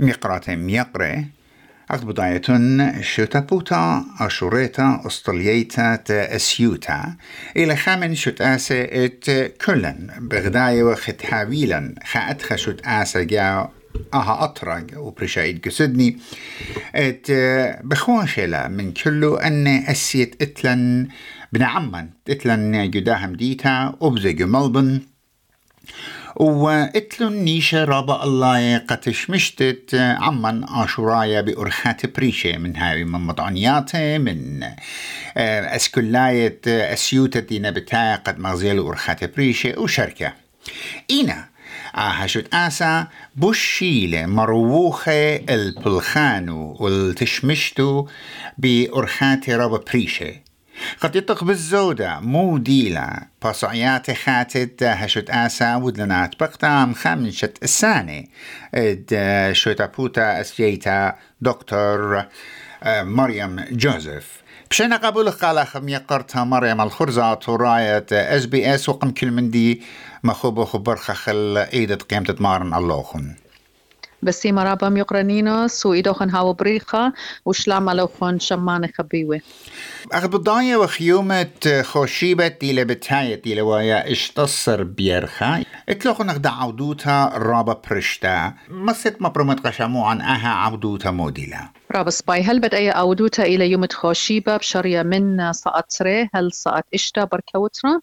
[0.00, 1.24] ميقرة ميقرة
[1.90, 2.42] أخذ بداية
[3.00, 7.16] شوتابوتا أشوريتا أسطليتا أسيوتا.
[7.56, 9.30] إلى خامن شوت آسة إت
[9.66, 13.68] كلن بغداية وخت حاويلا خاتخ شوت آسة جا
[14.14, 16.18] أها أطرق وبرشايد قسدني
[16.94, 17.32] إت
[17.84, 21.08] بخواشلا من كله أن أسيت إتلن
[21.52, 25.00] بن عمان إتلن جداهم ديتا أبزق ملبن.
[26.40, 34.62] وقتلو النيشة رابا الله قتش مشتت عمن آشورايا بأرخات بريشة من هاي من مضعنياته من
[35.36, 40.32] آه، أسكلاية أسيوتة دينا بتاعي قد مغزيل أرخات بريشة وشركة.
[41.10, 41.48] إينا
[41.94, 48.06] هشت آسا بوشيلة مرووخة البلخانو والتشمشتو
[48.58, 50.49] بأرخات رابا بريشة.
[51.00, 52.20] قد يطق بالزودة.
[52.20, 58.24] مو ديلا بصعيات خاتت هشت آسا ودلنات بقتام خمشت السانة.
[58.74, 62.24] إد شوتا بوتا أسجيتا دكتور
[62.82, 64.42] آه، مريم جوزيف.
[64.70, 69.82] بشينا قبول قال خمية قرتها مريم الخرزة راية إس بي إس وقم كل من دي
[70.24, 73.34] مخوبو خبر خخل ايدة قيمة مارن اللوخن.
[74.22, 77.12] بسي مرابم يقرنينوس وإيدوخن هاو بريخة
[77.44, 79.40] وشلام لوخن شمان خبيوه
[80.12, 81.46] أخذ بضايا وخيومة
[81.82, 90.04] خوشيبة دي بتاية دي ويا اشتصر بيرخا اتلوخن اخد عودوتا رابا برشتا مست مبرمت قشامو
[90.04, 95.52] عن أها عودوتا موديلا رابا سباي هل بد اي عودوتا إلى يوم خوشيبة بشرية من
[95.52, 98.00] ساعت ري هل ساعت اشتا بركوترا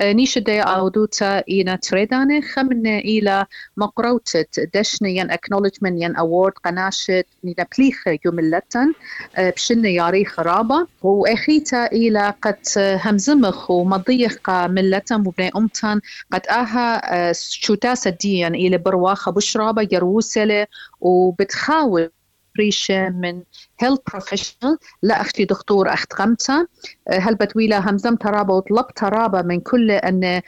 [0.00, 8.18] نيش دي عودوتا إينا تريداني خمنا إلى مقروتت دشنيا acknowledgement ين award قناشت نينا بليخة
[8.24, 8.92] يوملتن
[9.38, 16.00] بشن ياري خرابة وإخيتا إلى قد همزمخ ومضيخ ملتن وبني أمتن
[16.32, 20.66] قد آها شوتاسة ديان إلى برواخة بشرابة يروسلة
[21.00, 22.10] وبتخاول
[22.56, 23.42] بريشة من
[23.80, 26.66] هيلث بروفيشنال لا أختي دكتور أخت خمسة
[27.10, 30.42] هل بتويلة همزم ترابة وطلب ترابة من كل أن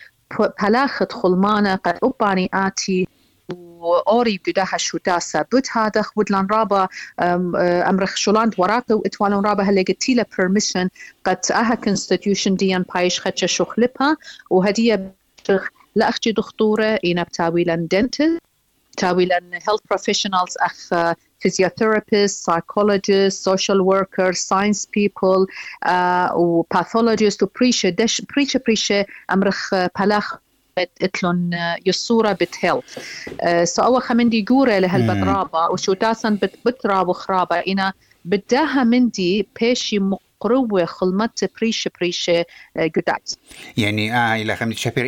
[0.62, 3.08] بلاخت خلمانة قد أباني آتي
[3.78, 6.88] وأوري بداها شو تاسا بوت هذا ودلان رابا
[7.88, 10.88] أمرخ شولان وراك وإتوالون رابا هل قلتي له permission
[11.24, 14.16] قد أها constitution ديان بايش خدشة شخلبها
[14.50, 15.14] وهدية
[15.94, 18.38] لا أختي دكتورة إنا بتاويلا دنتل
[18.96, 20.94] تاويلا health professionals أخ
[21.42, 25.46] physiotherapists, psychologists, social workers, science people,
[25.86, 30.34] uh, وpathologists وبريشة دش بريشة بريشة أمرخ بلاخ
[31.02, 31.50] اتلون
[31.86, 32.98] يصورة بتهيلث
[33.64, 37.92] سو أول خمندي جورة لهالبترابة وشو تاسن بتراب وخرابة إنا
[38.24, 39.98] بداها مندي بيشي
[40.40, 42.44] قروة خلمت بريشة بريشة
[42.76, 43.30] قدات
[43.76, 45.06] يعني آه إلى خمدي شابير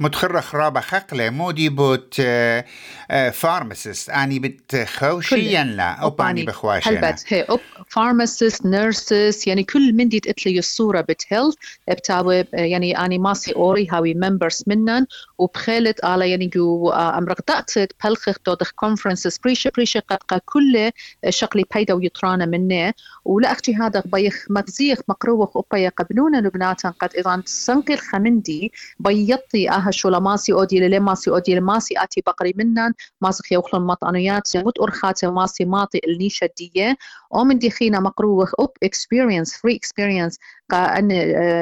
[0.00, 2.64] متخرة خرابة خقلة مودي بوت آه
[3.10, 7.24] آه فارماسيست أني بتخوشيا لا؟ أو باني بخواشي هلبت.
[7.28, 11.54] هي أوب فارماسيست نيرسز يعني كل من دي تقتلي الصورة بتهيلث
[11.88, 15.06] بتاوي يعني أني ماسي أوري هاوي ممبرز منن.
[15.38, 20.90] وبخالت على يعني جو أمرق دقت بلخخ دودخ كونفرنسز بريشة بريشة قد كل
[21.28, 22.92] شقلي بيدا ويطرانا منه.
[23.24, 29.90] ولا أختي هذا بيخ مغزيخ مقروخ أوبايا قبلونا لبناتا قد إذا سنقل خمندي بيطي أها
[29.90, 35.24] شو لماسي أودي للي ماسي أودي لماسي آتي بقري منن ماسخ يوخلون مطعنيات مت أرخات
[35.24, 36.96] ماسي ماطي النيشة دي
[37.34, 40.36] أو من دي خينا مقروخ أوب experience free experience
[40.70, 41.08] قا أن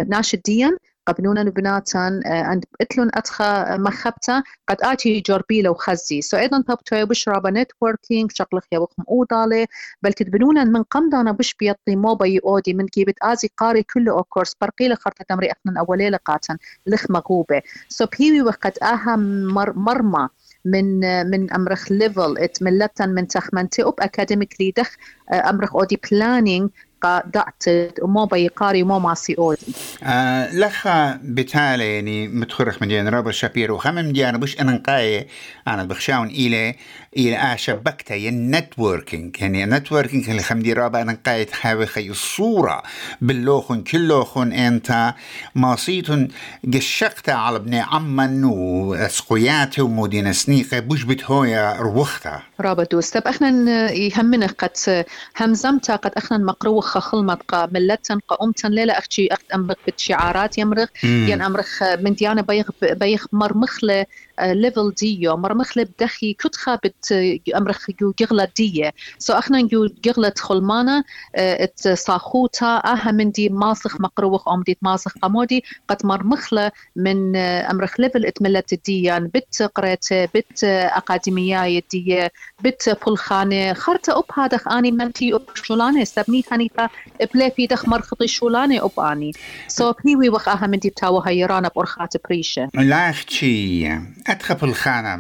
[0.09, 0.77] ناشد ديان
[1.07, 4.43] قبلونا بناتن عند اتلون اتخا مخبتا.
[4.69, 9.67] قد اتي جربي لو خزي سو أيضا بابتوي بشرابا نتوركينج شغل خيا وخم اودالي
[10.03, 14.55] بل كتبنونا من قمدانا بش بيطي موبا اودي من كيبت ازي قاري كل أو كورس
[14.61, 16.57] برقي لخرطة تمري اخنا اولي لقاتن.
[16.87, 17.63] لخ مغوبة.
[17.89, 20.29] سو بيوي وقت اهم مر مرمى
[20.65, 22.63] من من امرخ ليفل ات.
[22.63, 24.97] ملتن من تخمنتي اوب اكاديميكلي دخ
[25.33, 26.71] امرخ اودي بلانينج
[27.05, 27.65] دعت
[28.03, 34.13] ومو بيقاري ومو ماسي اودي آه لخا بالتالي يعني متخرخ من ديان رابر شابير وخمم
[34.13, 35.29] ديان بش انقاي
[35.69, 36.75] أنا بخشاون إلى
[37.17, 42.83] إلى آشا بكتا ين نتوركينج يعني نتوركينج اللي خمدي رابا انقاي تحاول خي الصورة
[43.21, 45.15] باللوخن كلوخن أنت
[45.55, 46.29] ماسيتن
[46.75, 52.43] قشقتا على ابن عمن واسقياته ومدينة سنيقة بوش بتهويا روختا.
[52.61, 53.19] رابا دوست.
[53.19, 53.49] طب إحنا
[53.93, 55.07] يهمنا قد
[55.37, 60.59] همزمتا قد إحنا مقروخ وخا خلمت قا ملتن قا أمتن ليلة أختي أخت أمرخ بتشعارات
[60.59, 64.07] يمرخ ين أمرخ من ديانة بيخ بيخ مرمخلة
[64.41, 67.13] ليفل ديو مرمخلة بدخي كتخا بت
[67.57, 68.93] أمرخ جو جغلة دية.
[69.19, 71.05] سو أخنا جو جغلة خلمانة
[71.37, 75.65] ات صاخوتا أها من دي ماسخ مقروخ أم دي ماسخ قمودي.
[75.89, 82.29] قد مرمخلة من أمرخ ليفل اتملت الديان بت قريت بت أكاديمية دي
[82.61, 86.05] بت بلخانة خرطة أب هذا أني منتي أب شولانة.
[86.05, 86.89] سبني خنيفة
[87.35, 89.33] بلا في دخ مرخطي شولانة أب أني.
[89.69, 92.69] سو بيوي وخ أها من دي بتاوه هيرانا بأرخات بريشة.
[92.75, 94.01] لا أختي
[94.33, 95.17] أدخل الخانة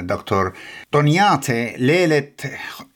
[0.00, 0.52] دكتور.
[0.92, 2.28] طنياتي ليلة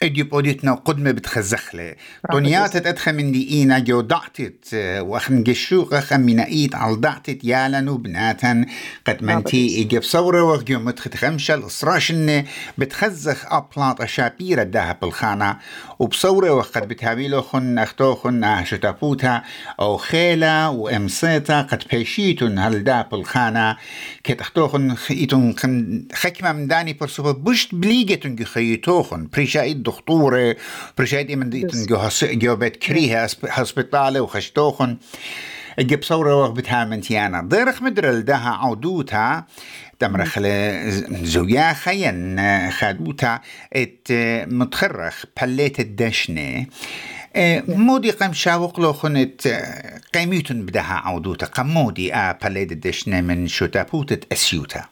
[0.03, 1.95] اديو بوديتنا قدمة بتخزخلة.
[2.31, 7.89] طنياتي أدخل من دي إينا جو دعتت وأخن جشوق أخن من إيد على دعتت يالن
[7.89, 8.65] وبناتن
[9.07, 12.43] قد منتي إجي بصورة وخجو مدخت خمشة الإصراشن
[12.77, 15.57] بتخزخ أبلاط أشابيرة داها بالخانة
[15.99, 19.41] وبصورة وقد بتهابيلو خن أختو خن شتابوتا
[19.79, 23.77] أو خيلة وإمسيتا قد بيشيتون هل دا بالخانة
[24.23, 24.41] كت
[25.49, 30.55] أختو خن خكمة من داني برسوبة بشت بليجتون خيتوخن بريشايد دكتورة
[30.97, 31.85] بريشايد إمن ديتون
[32.23, 34.97] جو بيت كريها هسبيطالة وخشتوخن
[35.79, 37.41] جيب صورة وقبتها من تيانا.
[37.41, 39.43] ضيرخ مدرل دها عودوتا.
[39.99, 40.39] تمرخ
[41.23, 42.39] زويا خين
[42.71, 43.39] خادوتا.
[43.73, 44.07] ات
[44.47, 46.65] متخرخ بليت الدشنة.
[47.67, 49.47] مودي قم شاوق لو خنت
[50.13, 51.45] قيميتن بدها عودوتا.
[51.45, 54.85] قمودي آ بليت الدشنة من شتابوتة أسيوتا.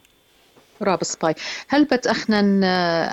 [0.84, 1.36] راب سباي.
[1.68, 2.40] هل بت أخنا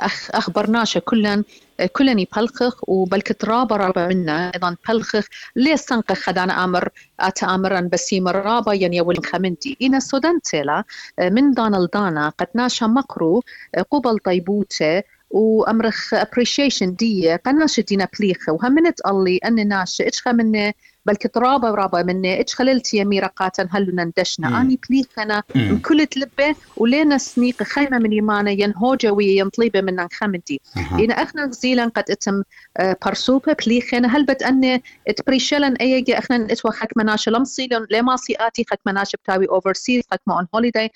[0.06, 1.44] أخ أخبرناش كلن
[1.92, 5.26] كلني بلخخ وبلك ترابا رابا منا أيضا بلخخ.
[5.56, 6.88] ليه سنق خدانا آمر
[7.20, 10.84] اتامرا بسيم الرابا يعني ولن خمنتي إنا السودان تيلا
[11.20, 13.42] من دانا لدانا قد ناشا مقرو
[13.90, 20.72] قبل طيبوته وأمرخ ابريشيشن دي قناش دينا بليخه وهمنت الله أن ناش اتش من
[21.08, 26.54] بلكي ترابة ورابة مني إتش خللتي يمي رقاتا هلو ندشنا آني بليخنا من كل تلبة
[26.76, 30.60] ولينا سنيق خيمة من يمانا ينهوجة ويا ينطليبة من خمدي.
[30.92, 32.42] إن أخنا زيلا قد إتم
[33.06, 38.80] برسوبة بليخنا هل بت أني اتبريشلن أيجي أخنا إتوا خك مناش لمصيلن لما سياتي خك
[38.86, 40.90] مناش بتاوي اوفرسيز خك ما اون هوليداي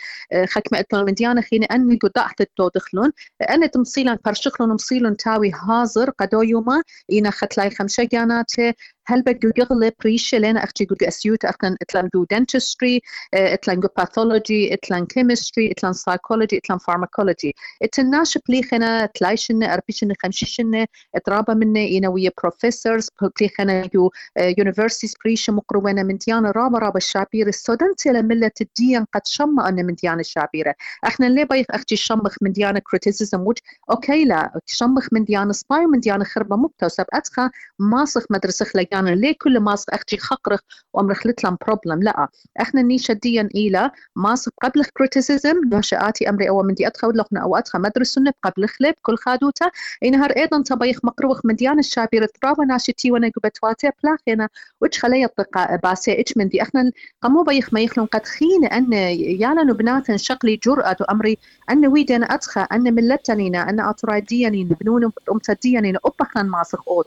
[0.49, 1.67] خك ما اتلون من ديانا خيني.
[1.67, 3.13] أني قدعت التو دخلون.
[3.51, 6.83] أنا تمصيلن برشخلون مصيلن تاوي هازر قدو يوما.
[7.13, 8.73] إنا ختلاي خمسة جاناتي.
[9.07, 13.01] هل بدو يغلب ريشة لنا أختي قد أسيوت أخن إتلان جو dentistry
[13.35, 17.51] إتلان جو pathology إتلان chemistry إتلان psychology إتلان pharmacology.
[17.83, 26.17] إتناش بليخنا تلايشن أربيشن خمشيشن إترابا منا ويا professors بليخنا جو universities بريشة مقرونا من
[26.17, 30.75] ديانة رابا رابا الشابير السودان تلا ملة الدين قد شمع أن من ديانة الشابيرة
[31.07, 33.57] إحنا ليه بايخ أختي شمخ من criticism وج؟
[33.91, 37.05] أوكي لا شمخ من ديانة سباي من ديانة خربة مبتوسب.
[37.13, 40.61] أتخا ماسخ مدرسة خلق يعني ليه كل ماسك أختي خقرخ
[40.93, 42.29] وأمرخ لتلم بروبلم لا
[42.61, 47.57] إحنا نيشا ديا إلى ماسك قبل كريتيسيزم نشاتي أمري أو من دي أدخل لخنا أو
[47.57, 49.71] أدخل مدرسة قبل خلب كل خادوتا.
[50.05, 54.49] إنهار أيضا تبايخ مقروخ من ديان الشابير ترابا ناشتي وأنا قبتواتي بلاخينا
[54.81, 58.93] وش خلي الطقاء باسي إتش من دي؟ إحنا قمو بايخ ما يخلون قد خين أن
[58.93, 61.39] يالا نبنات شقلي جرأة أمري
[61.71, 67.07] أن ويدنا أدخل أن ملتنينا أن اطراديانين بنون امتديانين ابخنا ماسخ أوت.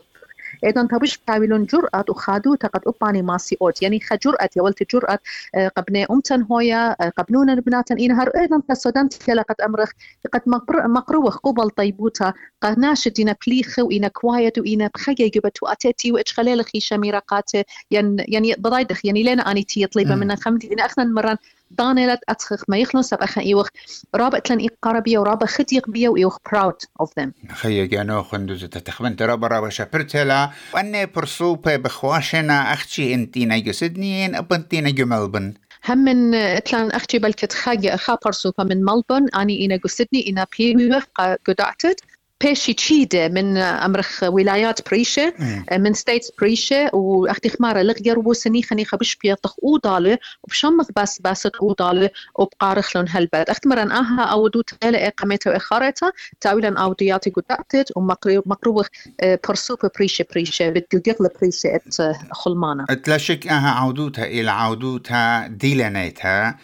[0.64, 3.82] أيضا تبش تعملون جرأة وخادو تقد أباني ماسي أوت.
[3.82, 5.18] يعني خجرأة يا ولت جرأة
[5.76, 8.28] قبني أمتن هويا قبنون بناتن إنهار.
[8.28, 9.90] أيضا كسودان تلا قد أمرخ
[10.32, 12.32] قد مقروخ قبل طيبوتا.
[12.62, 17.50] قد ناشدين بليخ وإنا كوايت وإنا بخيا جبتو أتيتي وإتش خلال خي شميرقات
[17.90, 19.04] يعني يعني بضايدخ.
[19.04, 20.72] يعني لنا أني تي طليبة من خمدي.
[20.72, 21.36] إن أخنا مران
[21.70, 23.68] دانيلت أتخخ ما يخلون سب أخن إيوخ
[24.14, 27.52] رابع تلن إيق قربية ورابع خديق بيا وإيوخ proud of them.
[27.52, 30.50] خيا جانو خندوز تتخبن ترابا رابا شابرتلا.
[30.74, 35.54] وأني برسوبة بخواشنا أختي انتينا جسدنين أبنتينا جملبن
[35.88, 41.04] هم من أتلان أختي بلكت خاجة خا برسوبة من ملبون آني إنا قصدني إنا بيوخ
[41.46, 42.00] قدعتت.
[42.40, 45.34] بيشي تشيدة من أمرخ ولايات بريشة
[45.72, 52.10] من ستيتس بريشة وأختي خمارة لغير وسني خني خبش بيطخ أوضالة وبشمخ بس بس أوضالة
[52.34, 58.88] وبقارخ لون هالبلد أخت مرن أها أو دو تغيلة إقامتها وإخارتها تاويلا أودياتي قدعتت ومقروبخ
[59.48, 66.58] برسوبة بريشة بريشة بتقلق بريشة إت خلمانة تلاشك أها عودوتها إلى عودوتها ديلانيتها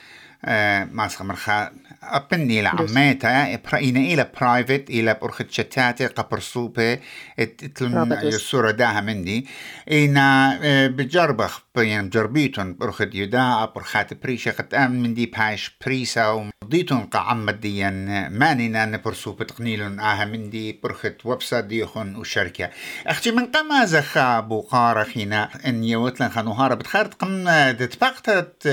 [0.93, 1.71] ماسخ مرخا
[2.03, 6.99] أبني لعميتا إنا إلى برايفت إلى برخة شتاتي قبرصوبة
[7.39, 9.47] إتلن الصورة داها مندي
[9.93, 17.01] إنا آه، بجربخ يعني جربيتون برخة يدا برخات بريشة قد أم مندي بايش بريسا وضيتون
[17.01, 22.71] قعمد ديان مانينا نبرصوبة تقنيلون آها مندي برخة وبسا ديخون وشركة.
[23.07, 28.69] أختي من قما زخا بوقارة خينا إن يوتلن خانوهارة بتخارت قم تتبقتت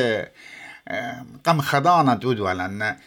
[1.45, 2.98] قم خضانة دودولا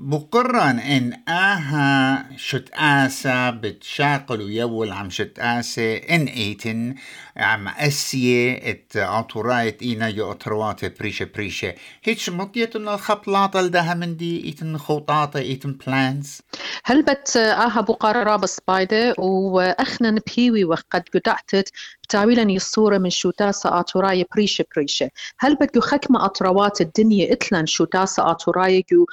[0.00, 6.94] بقرن إن آها شت آسا بتشاقل ويول عم شت آسا إن إيتن
[7.36, 11.74] عم أسية إت عطورايت إينا يو أتروات بريشة بريشة.
[12.04, 16.40] هيتش مطيتن الخبلاطة لدها من دي إيتن خوطاطة إيتن بلانز
[16.84, 24.26] هل بت آها بقرارة بسبايدة وأخنا نبهيوي وقد قدعتت بتاويلا الصورة من شو تاسا آتوراي
[24.34, 25.10] بريشة بريشة.
[25.38, 29.06] هل بدو خكمة أطروات الدنيا إتلان شو تاسا آتوراي جو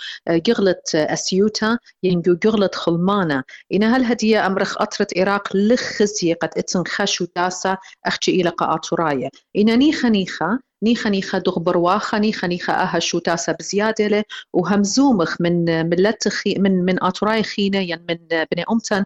[0.51, 3.43] قغلت أسيوتا ينجو قغلت خلمانا.
[3.73, 9.79] إن هل هدية أمرخ أطرت إراق لخزي قد إتن خشو تاسا أخشي إلى قاطراية إن
[9.79, 14.23] نيخا نيخا نيخا نيخا دغبر واخا نيخا نيخا آها شو تاسا بزيادة له.
[14.53, 18.17] وهمزومخ من من لتخي من من أطراي خينة يعني من
[18.51, 19.03] بني أمتن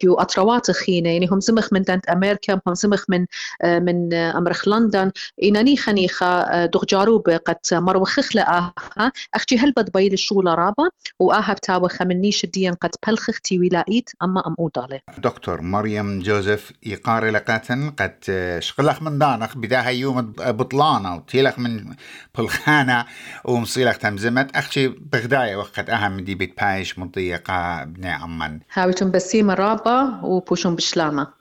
[0.00, 1.10] تجو أطروات خينة.
[1.10, 3.26] يعني هم زمخ من دنت أمريكا هم زمخ من
[3.64, 5.10] من امرخ لندن.
[5.42, 8.72] إن نيخا نيخا دغ جاروب قد مروخخ لآها
[9.34, 14.46] أختي هل بد بيل الشغل رابا؟ وآها بتاوخ من نيش الدين قد بلخختي ولايت أما
[14.46, 18.14] أم اوضالي دكتور مريم جوزيف يقاري لقاتن قد
[18.58, 21.09] شغلخ من دانخ بداها يوم بطلانة.
[21.14, 21.94] وتيلخ من
[22.38, 23.04] بلخانة
[23.44, 24.56] ومصيلخ تمزمت.
[24.56, 28.60] أخشي بغداية وقت أهم دي بيت بايش مضيقة بني عمان.
[28.72, 31.39] هاويتم بسيمة رابا وبوشم بشلامة.